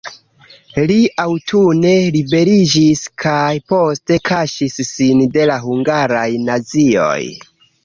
Li 0.91 0.95
aŭtune 1.23 1.91
liberiĝis 2.15 3.03
kaj 3.25 3.51
poste 3.75 4.19
kaŝis 4.31 4.81
sin 4.89 5.23
de 5.39 5.47
la 5.53 5.61
hungaraj 5.69 6.27
nazioj. 6.51 7.23